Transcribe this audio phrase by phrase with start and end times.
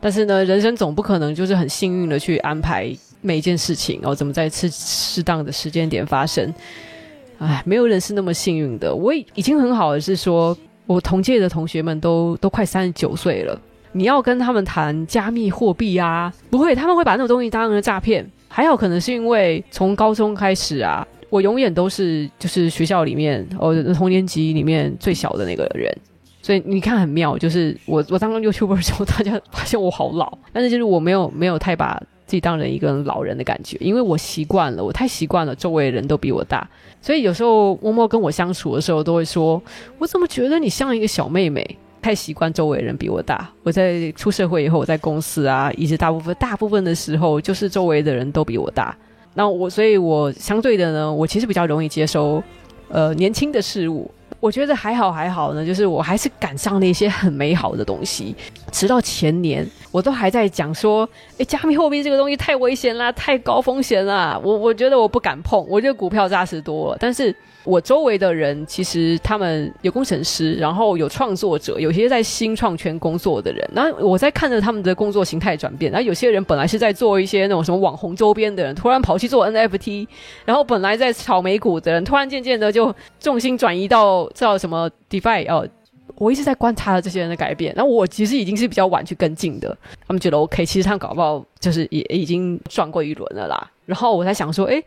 [0.00, 6.54] 但是呢，人生总不可能就是很幸运的去安排每一件事情哦，怎么在适适当的时间点发生？
[7.38, 8.94] 哎，没有人是那么幸运的。
[8.94, 10.56] 我已经很好的是说，
[10.86, 13.60] 我同届的同学们都都快三十九岁了，
[13.92, 18.28] 你要跟他们谈加密货币啊，不会，他们会把那种东西当成诈骗。
[18.48, 25.96] 还好，可能是因为从高中开始啊，我永远都是就是学校里面哦同年级里面最小的那个人。
[26.48, 36.66] 所以你看很妙，就是我我当 YouTuber 的时候， 大家发现我好老，但是就是我没有没有太把自己当成一个老人的感觉，因为我习惯了，我太习惯了周围的人都比我大，
[37.02, 39.62] 所以有时候默默跟我相处的时候，都会说，
[39.98, 41.76] 我怎么觉得你像一个小妹妹？
[42.00, 48.96] 太习惯周围人比我大，我在出社会以后，我在公司啊，一直大部分大部分的时候，就是周围的人都比我大，
[49.34, 52.42] 那我所以，我相对的呢，我其实比较容易接收
[52.88, 54.10] 呃年轻的事物。
[54.40, 58.34] 我觉得还好还好呢，就是我还是赶上了一些很美好的东西。
[58.70, 67.34] 直到前年，我都还在讲说，哎，加密货币这个东西太危险啦，太高风险啦，我我觉得我不敢碰，我觉得股票扎实多了，但是。
[67.68, 73.62] 我周围的人其实他们有工程师，然后有创作者，有些在新创圈工作的人。
[73.74, 75.92] 那我在看着他们的工作形态转变。
[75.92, 80.08] 然后有些人本来是在做一些那种什么网红周边的人，突然跑去做 NFT。
[80.46, 85.68] 然后本来在炒美股的人，突然渐渐的就重心转移到叫什么 DeFi 哦。
[86.14, 87.74] 我一直在观察这些人的改变。
[87.76, 89.76] 然后我其实已经是比较晚去跟进的。
[90.06, 93.70] 他们觉得 OK，其实他们搞不好就是也已经转过一轮了啦。
[93.84, 94.82] 然后我在想说，诶。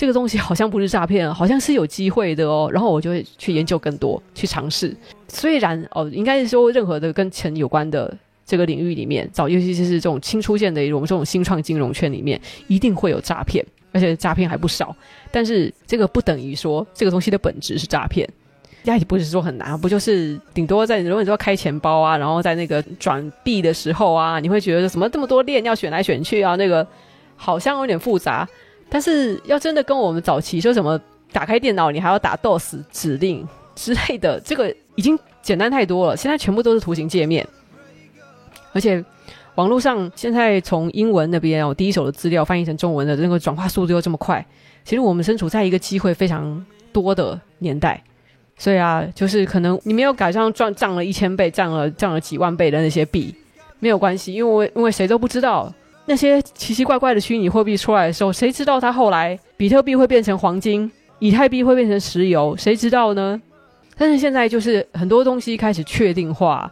[0.00, 2.70] 这个东西好像不是诈骗，好像是有机会的哦。
[2.72, 4.96] 然后我就会去研究更多，去尝试。
[5.28, 13.62] 虽然哦，应该是说任何的跟钱有关的这个领域里面，早尤其是这种新出现的我们这种新创金融圈里面，一定会有诈骗，
[13.92, 14.96] 而且诈骗还不少。
[15.30, 18.26] 但是这个不等于说这个东西的本质是诈骗。
[18.84, 26.86] 压也不是说很难，不就是顶多在如果你说开钱包啊，然后在那个转币的时候啊，你会觉得什么这么多链要选来选去啊，那个
[27.36, 28.48] 好像有点复杂。
[28.90, 31.00] 但是要真的跟我们早期说什么
[31.32, 36.16] 打开电脑你还要打 DOS 指令之类的，这个已经简单太多了。
[36.16, 37.46] 现在全部都是图形界面，
[38.72, 39.02] 而且
[39.54, 44.44] 网络上现在从英文那边我，第一手的资料翻译成中文的那个转化速度又这么快。
[44.84, 48.02] 其实我们身处在一个机会非常多的年代，
[48.58, 53.34] 所以啊，就是可能你没有赶上赚涨了一千倍、涨了涨了几万倍的那些币，
[53.78, 55.72] 没有关系，因为我因为谁都不知道。
[56.10, 60.90] 那些奇奇怪怪的虚拟货币出来的时候，谁知道它后来比特币会变成黄金，
[61.20, 62.56] 以太币会变成石油？
[62.56, 63.40] 谁知道呢？
[63.96, 66.68] 但是现在就是很多东西开始确定化，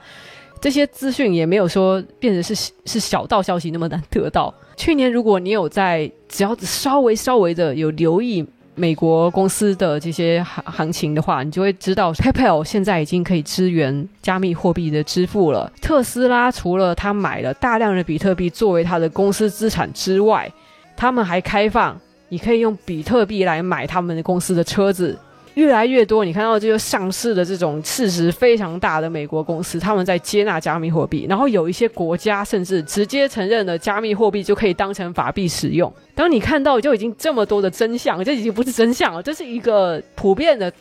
[0.61, 4.53] 这些资讯也没有说变成是是小道消息那么难得到。
[4.77, 8.45] 去年如果你有在，只要稍微稍微的有留意。
[8.79, 15.71] 美国公司的这些行行情的话，你就会知道，PayPal 现在已经可以支援加密货币的支付了。
[15.83, 20.51] 特斯拉除了他买了大量的比特币作为他的公司资产之外，
[20.97, 25.19] 他们还开放你可以用比特币来买他们的公司的车子。
[25.59, 35.93] 越来越多，你看到这个上市的这种市值非常大的美国公司，他们在接纳加密货币，然后有一些国家甚至直接承认了加密货币就可以当成法币使用。
[36.15, 40.73] 当你看到就已经这么多的真相，这已经不是真相了，这是一个普遍的，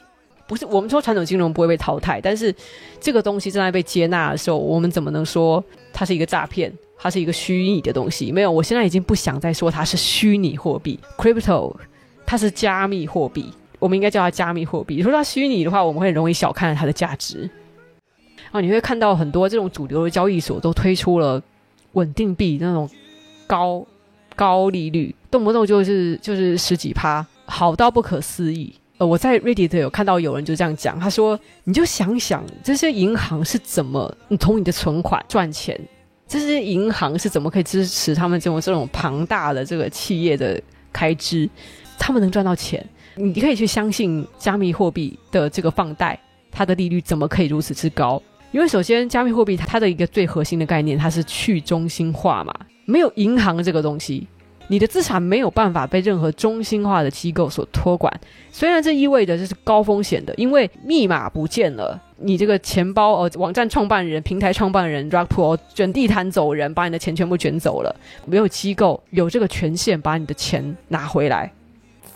[0.48, 2.54] 不是我们说传统金融不会被淘汰，但是
[3.00, 6.72] 这个东西正在被接纳的时候，我们怎么能说它是一个诈骗？
[7.00, 8.32] 它是一个虚拟的东西？
[8.32, 11.76] 没有，我现在已经不想再说它是虚拟货币，crypto，
[12.28, 13.52] 它是加密货币。
[13.80, 14.98] 我们应该叫它加密货币。
[14.98, 17.50] 如果它虚拟的话，我们会容易小看它的价值。
[18.52, 21.42] 啊，你会看到很多这种主流的交易所都推出了
[21.94, 22.90] 稳定币那种
[23.46, 23.86] 高
[24.36, 28.74] 高利率，动不动就是就是十几趴，好到不可思议。
[29.00, 35.80] 呃，我在 Reddit 有看到有人就这样讲，他说：“你就想想这些银行是怎么从你的存款赚钱？
[36.28, 40.60] 这些银行是怎么可以支持他们这种这种庞大的这个企业的
[40.92, 41.48] 开支？
[41.98, 42.86] 他们能赚到钱？”
[43.16, 46.20] 你可以去相信加密货币的这个放贷，
[46.52, 48.22] 它的利率怎么可以如此之高？
[48.52, 52.54] 因为首先，加密货币它的一个最核心的概念，它是去中心化嘛，
[52.86, 54.28] 没有银行这个东西，
[54.68, 58.12] 你的资产没有办法被任何中心化的机构所托管。
[58.52, 67.96] 虽然这意味着这是高风险的，因为密码不见了，你这个钱包呃，网站创办人、平台创办人 rug pull 卷地毯走人，把你的钱全部卷走了，
[68.26, 71.52] 没有机构有这个权限把你的钱拿回来。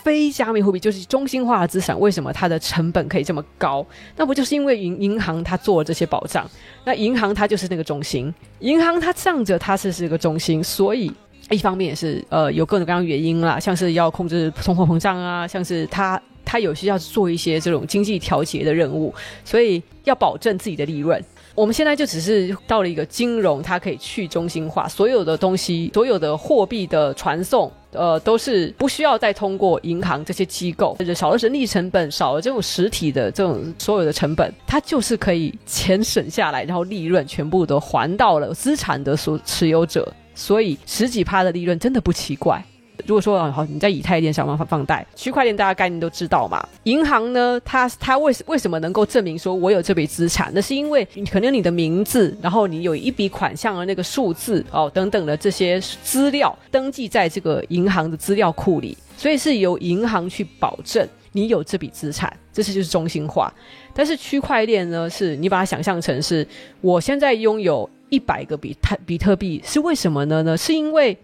[0.03, 3.85] 非加密货币就是中心化的资产，为什么它的成本可以这么高？
[4.15, 6.49] 那不就是因为银银行它做了这些保障？
[6.83, 11.11] 那银行它就是那个中心，银行它仗着它是是一个中心，所以
[11.49, 19.13] 一方面也是呃有各种各样原因啦，像是要控制通货膨胀啊，像是它它有需要做一些这种经济调节的任务，
[19.45, 21.23] 所以要保证自己的利润。
[21.53, 42.63] 我们现在就只是到了一个金融，它可以去中心化，所有的东西，所有的货币的传送，呃，都是不需要再通过银行这些机构，少了人力成本，少了这种实体的这种所有的成本，它就是可以钱省下来，然后利润全部都还到了资产的所持有者，所以十几趴的利润真的不奇怪。
[43.05, 46.67] 如果说好，你在以太链想办法放贷，区块链大家概念都知道嘛。
[46.83, 50.51] 银行呢，它它为为什么能够证明说我有这笔资产？
[50.53, 63.53] 那是因为可能你的名字，然后你有一笔款项的那个数字哦等等的这些资料登记在这个银行的资料库里，所以是由银行去保证你有这笔资产，这是就是中心化。
[63.93, 66.47] 但是区块链呢，是你把它想象成是
[66.81, 70.41] 我现在拥有一百个比特比特币，是为什么呢？
[70.43, 71.17] 呢，是因为。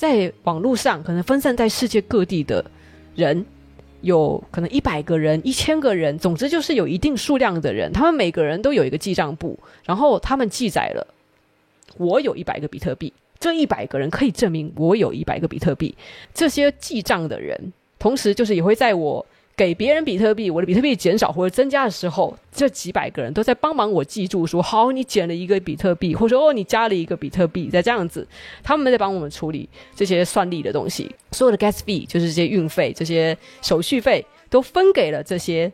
[0.00, 2.64] 在网络上，可能分散在世界各地的
[3.14, 3.44] 人，
[4.00, 11.06] 有可能一百个人、一千个人，总之就是有一定数量的人，他们每个人都有一个记账簿，然后他们记载了
[11.98, 15.94] 我有一百个比特币，这一百个人可以证明我有一百个比特币。
[16.32, 19.26] 这些记账的人，同时就是也会在我。
[19.60, 28.26] 给别人比特币，我的比特币减少或者增加的时候，这几百个人都在帮忙我记住说，好，你减了一个比特币，或者说哦，你加了一个比特币，再这样子，
[28.62, 35.70] 他们在帮我们处理这些算力的东西，所有的 gas fee 就是这些运费、这些手续费，都分给了这些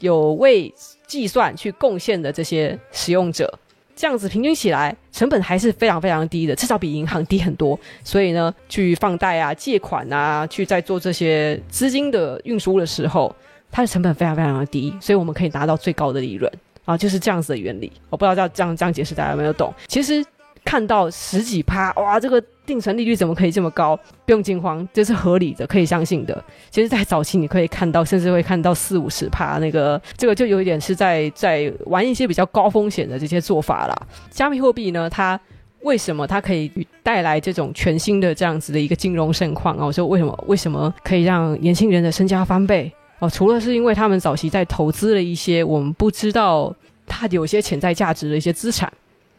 [0.00, 0.74] 有为
[1.06, 3.56] 计算去贡献的这些使用者。
[3.98, 7.78] 这样子平均起来，成本还是非常非常低的，至少比银行低很多。
[8.04, 13.34] 所以呢，去放贷啊、借款啊，去在做这些资金的运输的时候，
[13.72, 16.50] 它的成本非常非常的低，所以我们可以拿到最高的利润
[16.84, 17.90] 啊，就是这样子的原理。
[18.08, 19.74] 我不知道这样这样解释大家有没有懂？
[19.88, 20.24] 其实。
[20.64, 23.98] 看到十几趴，哇，这个定存利率怎么可以这么高？
[24.26, 26.44] 不用惊慌，这是合理的，可以相信的。
[26.70, 33.96] 其实，在早期你可以看到，甚至会看到四五十趴，那个这个就有一点是在在玩一些比较高风险的这些做法啦。
[34.30, 35.40] 加密货币呢，它
[35.80, 36.70] 为什么它可以
[37.02, 39.86] 带来这种全新的这样子的一个金融盛况啊？
[39.86, 42.92] 我说为什么为什么可以让年轻人的身家翻倍？
[43.20, 46.72] 哦，除了是因为他们早期在投资了一些我们不知道
[47.06, 48.92] 它有些潜在价值的一些资产。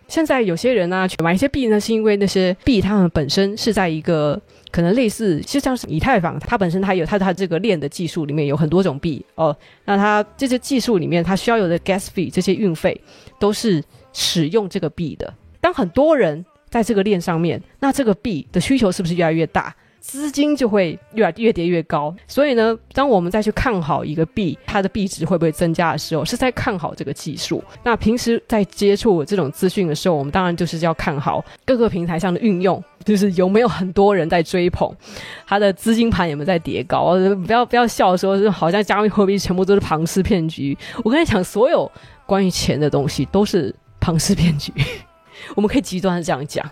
[0.09, 4.41] 现在有些人呢、啊，去买一些币呢，是因为那些币它们本身是在一个
[4.71, 12.99] 可能类似，就像是以太坊，它本身它有它它这个链的技术里面有很多种币哦，那它这些技术里面它需要有的 gas fee 这些运费
[13.39, 15.31] 都是使用这个币的。
[15.61, 19.73] 当很多人在这个链上面，那这个币的需求是不是越来越大？
[19.99, 27.63] 资金就会越来越跌越高，所以呢，当我们再去看好一个币，它的币值会不会增加的时候，是在看好这个技术。
[27.83, 34.91] 那平时在接触这种资讯的时候，我们当然就是要看好各个平台上的运用，就是有没有很多人在追捧，
[35.45, 37.15] 它的资金盘有没有在叠高。
[37.45, 40.77] 不要不要笑说，好像加密货币全部都是庞氏骗局。
[41.03, 41.91] 我跟你讲，所有
[42.25, 44.71] 关于钱的东西都是庞氏骗局。
[45.55, 46.65] 我们可以极端的这样讲。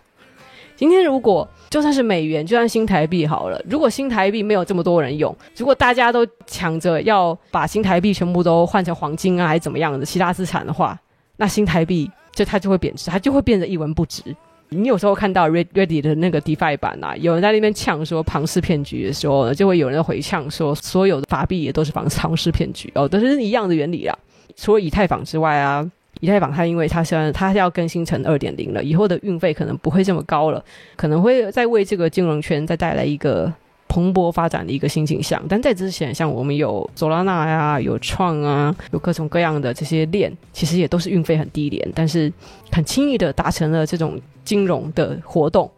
[0.77, 10.95] 今天如果就算是美元，就算新台币好了，如果新台币没有这么多人用，如果大家都抢着要把新台币全部都换成黄金啊，还是怎么样的其他资产的话，
[11.38, 14.21] 那新台币就它就会贬值，它就会变得一文不值。
[14.69, 24.15] 你有时候看到 Reddit 的那个 DeFi 版啊，有人在那边呛说庞氏骗局的时候呢，就会有人回呛说所有的法币也都是庞庞氏骗局哦，都是一样的原理啊。
[24.56, 25.89] 除了以太坊之外啊。
[26.19, 30.64] 以太坊它因为它现在它要更新成二点零了，以后的运费可能不会这么高了，
[30.96, 33.51] 可能会再为这个金融圈再带来一个
[33.88, 35.41] 蓬勃发展的一个新景象。
[35.48, 42.32] 但在之前，像我们有 Solana 呀，有创啊，有各种各样的这些链，其实也都是运费很低廉，但是
[42.72, 45.70] 很轻易的达成了这种金融的活动，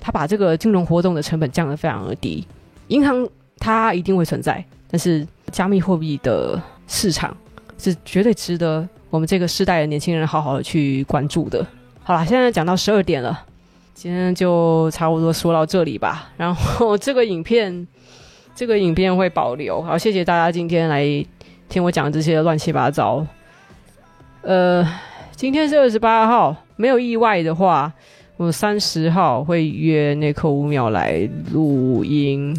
[0.00, 2.46] 它把这个金融活动的成本降得非常的低。
[2.88, 3.28] 银行
[3.58, 7.36] 它一定会存在，但是加密货币的市场
[7.82, 8.88] 是绝对值得。
[9.10, 11.66] 我们这个世代的年轻人好好的去关注的。
[12.02, 13.44] 好了，现在讲到十二点了，
[13.92, 16.30] 今天就差不多说到这里吧。
[16.38, 17.86] 然后 这个影片，
[18.54, 19.82] 这个影片会保留。
[19.82, 21.04] 好，谢谢大家今天来
[21.68, 23.26] 听我讲这些乱七八糟。
[24.40, 24.82] 呃，
[25.36, 27.92] 今天是二十八号，没有意外的话，
[28.38, 32.58] 我三十号会约那颗五秒来录音，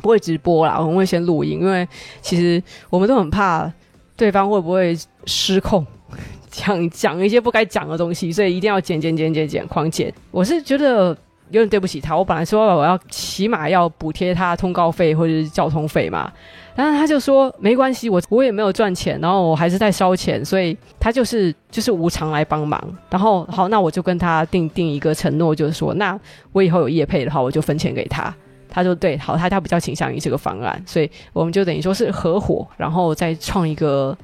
[0.00, 1.86] 不会直播啦，我们会先录音，因为
[2.22, 3.70] 其实我们都很怕。
[4.16, 4.96] 对方会不会
[5.26, 5.86] 失控，
[6.50, 10.12] 讲讲一些不该讲的东西，所以一定要剪剪剪剪剪狂剪。
[10.30, 11.08] 我是觉得
[11.50, 16.32] 有点对不起他，我本来说我要起码要补贴他通告费或者是交通费嘛，
[16.74, 22.82] 然后他就说没关系，我我也没有赚钱，然后我还是在烧钱，所以他就是就是无偿来帮忙。
[23.10, 26.18] 然后好，那我就跟他定定一个承诺，就是说，那
[26.52, 28.34] 我以后有业配的话，我就分钱给他。
[28.76, 34.14] 他就对，好，他他比较倾向于这个方案，所以我们就等于说是合伙，然后再创一个，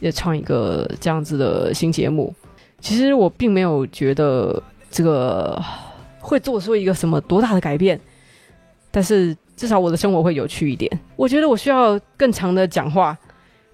[0.00, 2.34] 也创一个这样子的新节目。
[2.78, 5.62] 其实我并没有觉得这个
[6.18, 8.00] 会做出一个什么多大的改变，
[8.90, 10.90] 但是至少我的生活会有趣一点。
[11.14, 13.14] 我觉得我需要更长的讲话。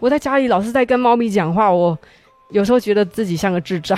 [0.01, 1.97] 我在家里老是在跟猫咪讲话，我
[2.51, 3.97] 有时候觉得自己像个智障。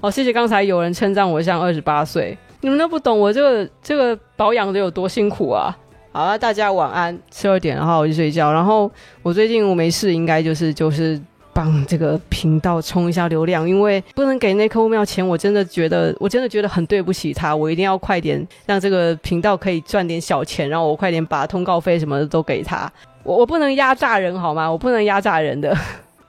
[0.00, 5.76] 好， 谢谢刚才有人称赞我像二十八岁，你们都不懂我这个这个保养的有多辛苦啊！
[6.12, 8.50] 好啊，大家晚安，十二点然后我就睡觉。
[8.50, 8.90] 然后
[9.22, 11.20] 我最近我没事，应该就是就是。
[11.52, 17.54] 帮这个频道冲一下流量，因为不能给那棵庙钱，我真的觉得，我真的觉得很对不起他。
[17.54, 22.92] 我一定要快点让这个频道可以赚点小钱，然后我快点把通告费什么的都给他。
[23.22, 24.68] 我我不能压榨人好吗？
[24.68, 25.72] 我不能压榨人的。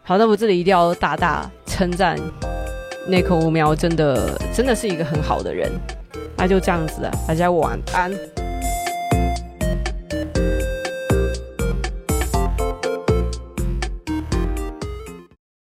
[0.04, 2.16] 好，那我这里一定要大大称赞
[3.08, 5.72] 那棵乌喵，真的真的是一个很好的人。
[6.38, 8.35] 那就这样子了，大家晚安。